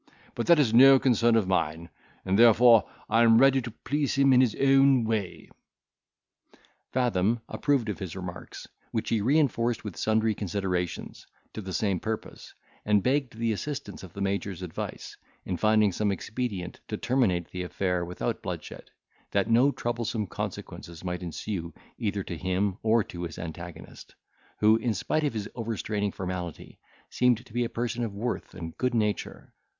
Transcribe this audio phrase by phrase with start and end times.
[0.33, 1.87] But that is no concern of mine,
[2.25, 5.51] and therefore I am ready to please him in his own way."
[6.91, 12.51] Fathom approved of his remarks, which he reinforced with sundry considerations, to the same purpose,
[12.83, 17.61] and begged the assistance of the major's advice, in finding some expedient to terminate the
[17.61, 18.89] affair without bloodshed,
[19.29, 24.15] that no troublesome consequences might ensue either to him or to his antagonist,
[24.61, 26.79] who, in spite of this overstraining formality,
[27.11, 29.53] seemed to be a person of worth and good nature.